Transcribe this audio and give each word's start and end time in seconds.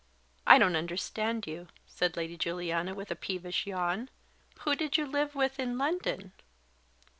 "I 0.47 0.57
don't 0.57 0.75
understand 0.75 1.45
you," 1.45 1.67
said 1.85 2.17
Lady 2.17 2.35
Juliana, 2.35 2.95
with 2.95 3.11
a 3.11 3.15
peevish 3.15 3.67
yawn. 3.67 4.09
"Who 4.61 4.73
did 4.75 4.97
you 4.97 5.05
live 5.05 5.35
with 5.35 5.59
in 5.59 5.77
London?" 5.77 6.31